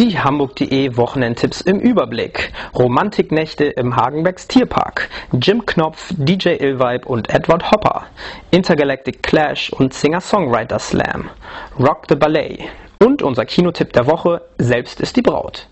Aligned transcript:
Die 0.00 0.18
Hamburg.de 0.18 0.96
Wochenendtipps 0.96 1.60
im 1.60 1.78
Überblick. 1.78 2.52
Romantiknächte 2.74 3.66
im 3.66 3.94
Hagenbecks 3.94 4.48
Tierpark. 4.48 5.08
Jim 5.40 5.64
Knopf, 5.66 6.12
DJ 6.16 6.56
Illvibe 6.56 7.06
und 7.06 7.32
Edward 7.32 7.70
Hopper. 7.70 8.06
Intergalactic 8.50 9.22
Clash 9.22 9.72
und 9.72 9.94
Singer-Songwriter 9.94 10.80
Slam. 10.80 11.30
Rock 11.78 12.06
the 12.08 12.16
Ballet. 12.16 12.64
Und 12.98 13.22
unser 13.22 13.44
Kinotipp 13.44 13.92
der 13.92 14.08
Woche, 14.08 14.42
Selbst 14.58 15.00
ist 15.00 15.14
die 15.14 15.22
Braut. 15.22 15.68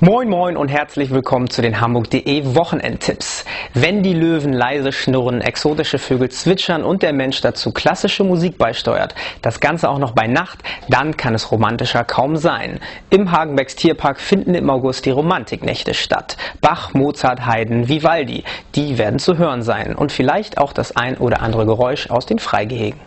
Moin 0.00 0.28
moin 0.28 0.58
und 0.58 0.68
herzlich 0.68 1.10
willkommen 1.10 1.48
zu 1.48 1.62
den 1.62 1.80
Hamburg.de 1.80 2.54
Wochenendtipps. 2.54 3.46
Wenn 3.72 4.02
die 4.02 4.12
Löwen 4.12 4.52
leise 4.52 4.92
schnurren, 4.92 5.40
exotische 5.40 5.96
Vögel 5.96 6.28
zwitschern 6.28 6.84
und 6.84 7.02
der 7.02 7.14
Mensch 7.14 7.40
dazu 7.40 7.72
klassische 7.72 8.22
Musik 8.22 8.58
beisteuert, 8.58 9.14
das 9.40 9.58
Ganze 9.58 9.88
auch 9.88 9.98
noch 9.98 10.12
bei 10.12 10.26
Nacht, 10.26 10.58
dann 10.90 11.16
kann 11.16 11.32
es 11.32 11.50
romantischer 11.50 12.04
kaum 12.04 12.36
sein. 12.36 12.78
Im 13.08 13.32
Hagenbecks 13.32 13.74
Tierpark 13.74 14.20
finden 14.20 14.54
im 14.54 14.68
August 14.68 15.06
die 15.06 15.12
Romantiknächte 15.12 15.94
statt. 15.94 16.36
Bach, 16.60 16.92
Mozart, 16.92 17.46
Haydn, 17.46 17.88
Vivaldi, 17.88 18.44
die 18.74 18.98
werden 18.98 19.18
zu 19.18 19.38
hören 19.38 19.62
sein 19.62 19.94
und 19.94 20.12
vielleicht 20.12 20.58
auch 20.58 20.74
das 20.74 20.94
ein 20.94 21.16
oder 21.16 21.40
andere 21.40 21.64
Geräusch 21.64 22.10
aus 22.10 22.26
den 22.26 22.38
Freigehegen. 22.38 23.00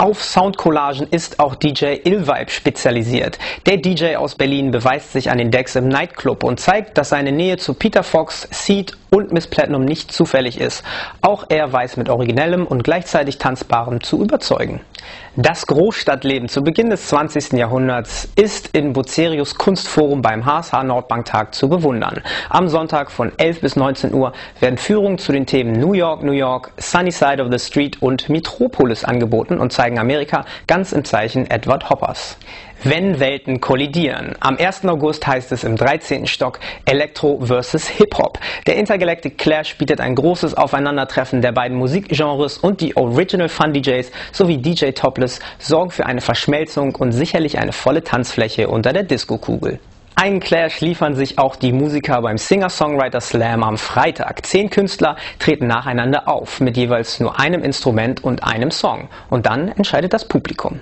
Auf 0.00 0.24
Soundcollagen 0.24 1.08
ist 1.10 1.40
auch 1.40 1.54
DJ 1.54 1.98
Illvibe 2.04 2.48
spezialisiert. 2.48 3.38
Der 3.66 3.76
DJ 3.76 4.16
aus 4.16 4.34
Berlin 4.34 4.70
beweist 4.70 5.12
sich 5.12 5.30
an 5.30 5.36
den 5.36 5.50
Decks 5.50 5.76
im 5.76 5.88
Nightclub 5.88 6.42
und 6.42 6.58
zeigt, 6.58 6.96
dass 6.96 7.10
seine 7.10 7.32
Nähe 7.32 7.58
zu 7.58 7.74
Peter 7.74 8.02
Fox, 8.02 8.48
Seed 8.50 8.96
und 9.10 9.32
Miss 9.32 9.46
Platinum 9.46 9.84
nicht 9.84 10.12
zufällig 10.12 10.60
ist. 10.60 10.84
Auch 11.20 11.44
er 11.48 11.72
weiß 11.72 11.96
mit 11.96 12.08
originellem 12.08 12.66
und 12.66 12.84
gleichzeitig 12.84 13.38
tanzbarem 13.38 14.02
zu 14.02 14.22
überzeugen. 14.22 14.80
Das 15.36 15.66
Großstadtleben 15.66 16.48
zu 16.48 16.62
Beginn 16.62 16.90
des 16.90 17.06
20. 17.08 17.52
Jahrhunderts 17.52 18.28
ist 18.36 18.68
in 18.76 18.92
Bucerius 18.92 19.54
Kunstforum 19.54 20.22
beim 20.22 20.44
HSH 20.44 20.82
Nordbanktag 20.82 21.54
zu 21.54 21.68
bewundern. 21.68 22.22
Am 22.48 22.68
Sonntag 22.68 23.10
von 23.10 23.32
11 23.38 23.60
bis 23.60 23.76
19 23.76 24.12
Uhr 24.12 24.32
werden 24.58 24.76
Führungen 24.76 25.18
zu 25.18 25.32
den 25.32 25.46
Themen 25.46 25.72
New 25.72 25.92
York, 25.92 26.22
New 26.22 26.32
York, 26.32 26.72
Sunny 26.78 27.12
Side 27.12 27.42
of 27.42 27.48
the 27.50 27.58
Street 27.58 28.02
und 28.02 28.28
Metropolis 28.28 29.04
angeboten 29.04 29.58
und 29.58 29.72
zeigen 29.72 29.98
Amerika 29.98 30.44
ganz 30.66 30.92
im 30.92 31.04
Zeichen 31.04 31.48
Edward 31.50 31.88
Hoppers. 31.88 32.36
Wenn 32.82 33.20
Welten 33.20 33.60
kollidieren. 33.60 34.34
Am 34.40 34.56
1. 34.56 34.86
August 34.86 35.26
heißt 35.26 35.52
es 35.52 35.64
im 35.64 35.76
13. 35.76 36.26
Stock 36.26 36.58
Elektro 36.86 37.38
vs. 37.44 37.88
Hip-Hop. 37.88 38.38
Der 38.66 38.76
Intergalactic 39.00 39.38
Clash 39.38 39.78
bietet 39.78 39.98
ein 39.98 40.14
großes 40.14 40.58
Aufeinandertreffen 40.58 41.40
der 41.40 41.52
beiden 41.52 41.78
Musikgenres 41.78 42.58
und 42.58 42.82
die 42.82 42.98
Original 42.98 43.48
Fun 43.48 43.72
DJs 43.72 44.12
sowie 44.30 44.58
DJ 44.58 44.90
Topless 44.90 45.40
sorgen 45.58 45.90
für 45.90 46.04
eine 46.04 46.20
Verschmelzung 46.20 46.94
und 46.96 47.12
sicherlich 47.12 47.58
eine 47.58 47.72
volle 47.72 48.04
Tanzfläche 48.04 48.68
unter 48.68 48.92
der 48.92 49.04
Disco-Kugel. 49.04 49.80
Einen 50.16 50.38
Clash 50.38 50.82
liefern 50.82 51.14
sich 51.14 51.38
auch 51.38 51.56
die 51.56 51.72
Musiker 51.72 52.20
beim 52.20 52.36
Singer-Songwriter 52.36 53.22
Slam 53.22 53.62
am 53.62 53.78
Freitag. 53.78 54.44
Zehn 54.44 54.68
Künstler 54.68 55.16
treten 55.38 55.66
nacheinander 55.66 56.28
auf 56.28 56.60
mit 56.60 56.76
jeweils 56.76 57.20
nur 57.20 57.40
einem 57.40 57.62
Instrument 57.62 58.22
und 58.22 58.44
einem 58.44 58.70
Song. 58.70 59.08
Und 59.30 59.46
dann 59.46 59.68
entscheidet 59.68 60.12
das 60.12 60.28
Publikum. 60.28 60.80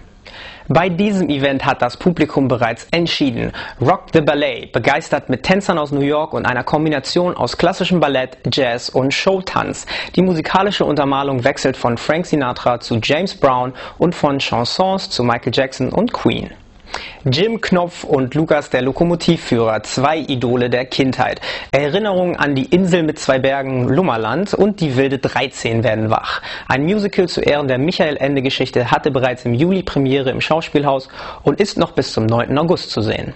Bei 0.70 0.90
diesem 0.90 1.30
Event 1.30 1.64
hat 1.64 1.80
das 1.80 1.96
Publikum 1.96 2.46
bereits 2.46 2.86
entschieden. 2.90 3.52
Rock 3.80 4.08
the 4.12 4.20
Ballet, 4.20 4.66
begeistert 4.70 5.30
mit 5.30 5.42
Tänzern 5.42 5.78
aus 5.78 5.92
New 5.92 6.02
York 6.02 6.34
und 6.34 6.44
einer 6.44 6.62
Kombination 6.62 7.34
aus 7.34 7.56
klassischem 7.56 8.00
Ballett, 8.00 8.36
Jazz 8.52 8.90
und 8.90 9.14
Showtanz. 9.14 9.86
Die 10.14 10.20
musikalische 10.20 10.84
Untermalung 10.84 11.42
wechselt 11.42 11.78
von 11.78 11.96
Frank 11.96 12.26
Sinatra 12.26 12.80
zu 12.80 12.98
James 13.02 13.34
Brown 13.34 13.72
und 13.96 14.14
von 14.14 14.40
Chansons 14.40 15.08
zu 15.08 15.24
Michael 15.24 15.52
Jackson 15.54 15.88
und 15.88 16.12
Queen. 16.12 16.50
Jim 17.24 17.60
Knopf 17.60 18.04
und 18.04 18.34
Lukas 18.34 18.70
der 18.70 18.82
Lokomotivführer, 18.82 19.82
zwei 19.82 20.18
Idole 20.18 20.70
der 20.70 20.84
Kindheit. 20.84 21.40
Erinnerungen 21.72 22.36
an 22.36 22.54
die 22.54 22.64
Insel 22.64 23.02
mit 23.02 23.18
zwei 23.18 23.38
Bergen 23.38 23.88
Lummerland 23.88 24.54
und 24.54 24.80
die 24.80 24.96
wilde 24.96 25.18
13 25.18 25.84
werden 25.84 26.10
wach. 26.10 26.42
Ein 26.68 26.84
Musical 26.84 27.28
zu 27.28 27.40
Ehren 27.40 27.68
der 27.68 27.78
Michael-Ende-Geschichte 27.78 28.90
hatte 28.90 29.10
bereits 29.10 29.44
im 29.44 29.54
Juli 29.54 29.82
Premiere 29.82 30.30
im 30.30 30.40
Schauspielhaus 30.40 31.08
und 31.42 31.60
ist 31.60 31.78
noch 31.78 31.92
bis 31.92 32.12
zum 32.12 32.26
9. 32.26 32.56
August 32.58 32.90
zu 32.90 33.00
sehen. 33.00 33.34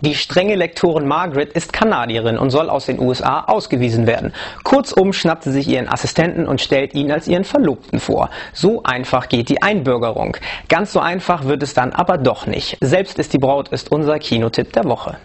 Die 0.00 0.14
strenge 0.14 0.54
Lektorin 0.54 1.06
Margaret 1.06 1.52
ist 1.52 1.72
Kanadierin 1.72 2.38
und 2.38 2.50
soll 2.50 2.70
aus 2.70 2.86
den 2.86 3.00
USA 3.00 3.44
ausgewiesen 3.44 4.06
werden. 4.06 4.32
Kurzum 4.62 5.12
schnappt 5.12 5.44
sie 5.44 5.52
sich 5.52 5.68
ihren 5.68 5.88
Assistenten 5.88 6.46
und 6.46 6.60
stellt 6.60 6.94
ihn 6.94 7.10
als 7.10 7.28
ihren 7.28 7.44
Verlobten 7.44 8.00
vor. 8.00 8.30
So 8.52 8.82
einfach 8.82 9.28
geht 9.28 9.48
die 9.48 9.62
Einbürgerung. 9.62 10.36
Ganz 10.68 10.92
so 10.92 11.00
einfach 11.00 11.44
wird 11.44 11.62
es 11.62 11.74
dann 11.74 11.92
aber 11.92 12.18
doch 12.18 12.46
nicht. 12.46 12.76
Selbst 12.80 13.18
ist 13.18 13.32
die 13.32 13.38
Braut 13.38 13.68
ist 13.68 13.92
unser 13.92 14.18
Kinotipp 14.18 14.72
der 14.72 14.84
Woche. 14.84 15.18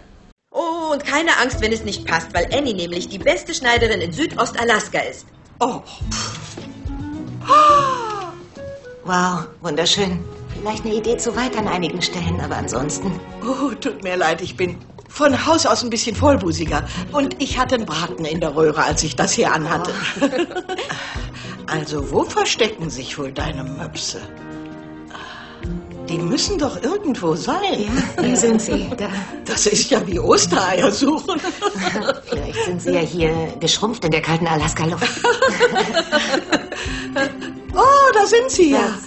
Oh, 0.52 0.92
und 0.92 1.04
keine 1.04 1.30
Angst, 1.40 1.60
wenn 1.60 1.72
es 1.72 1.84
nicht 1.84 2.06
passt, 2.06 2.34
weil 2.34 2.46
Annie 2.52 2.74
nämlich 2.74 3.08
die 3.08 3.18
beste 3.18 3.54
Schneiderin 3.54 4.00
in 4.00 4.12
Südostalaska 4.12 5.00
ist. 5.00 5.26
Oh. 5.60 5.80
Wow, 9.02 9.46
wunderschön. 9.62 10.22
Vielleicht 10.60 10.84
eine 10.84 10.94
Idee 10.94 11.16
zu 11.16 11.34
weit 11.36 11.56
an 11.56 11.66
einigen 11.66 12.02
Stellen, 12.02 12.38
aber 12.38 12.56
ansonsten. 12.56 13.18
Oh, 13.42 13.70
tut 13.80 14.02
mir 14.02 14.16
leid, 14.16 14.42
ich 14.42 14.58
bin 14.58 14.76
von 15.08 15.46
Haus 15.46 15.64
aus 15.64 15.82
ein 15.82 15.88
bisschen 15.88 16.14
vollbusiger. 16.14 16.86
Und 17.12 17.42
ich 17.42 17.58
hatte 17.58 17.76
einen 17.76 17.86
Braten 17.86 18.26
in 18.26 18.40
der 18.40 18.54
Röhre, 18.54 18.84
als 18.84 19.02
ich 19.02 19.16
das 19.16 19.32
hier 19.32 19.54
anhatte. 19.54 19.90
Oh. 20.20 20.26
also, 21.66 22.12
wo 22.12 22.24
verstecken 22.24 22.90
sich 22.90 23.18
wohl 23.18 23.32
deine 23.32 23.64
Möpse? 23.64 24.20
Die 26.10 26.18
müssen 26.18 26.58
doch 26.58 26.82
irgendwo 26.82 27.34
sein. 27.36 27.86
Ja, 28.18 28.22
hier 28.22 28.36
sind 28.36 28.60
sie. 28.60 28.90
Da. 28.98 29.08
Das 29.46 29.66
ist 29.66 29.90
ja 29.90 30.06
wie 30.06 30.18
Ostereier 30.18 30.92
suchen. 30.92 31.40
Vielleicht 32.28 32.64
sind 32.66 32.82
sie 32.82 32.90
ja 32.90 33.00
hier 33.00 33.32
geschrumpft 33.60 34.04
in 34.04 34.10
der 34.10 34.20
kalten 34.20 34.46
Alaska-Luft. 34.46 35.08
oh, 37.74 38.12
da 38.12 38.26
sind 38.26 38.50
sie 38.50 38.72
ja. 38.72 38.98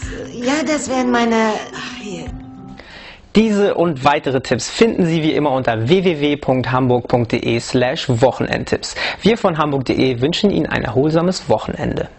Ja, 0.46 0.62
das 0.66 0.90
wären 0.90 1.10
meine. 1.10 1.54
Ach, 1.74 2.02
hier. 2.02 2.26
Diese 3.34 3.76
und 3.76 4.04
weitere 4.04 4.42
Tipps 4.42 4.70
finden 4.70 5.06
Sie 5.06 5.24
wie 5.24 5.32
immer 5.32 5.52
unter 5.52 5.88
www.hamburg.de 5.88 7.60
slash 7.62 8.10
Wochenendtipps. 8.10 8.96
Wir 9.22 9.38
von 9.38 9.58
hamburg.de 9.58 10.20
wünschen 10.20 10.52
Ihnen 10.52 10.66
ein 10.66 10.84
erholsames 10.84 11.48
Wochenende. 11.48 12.10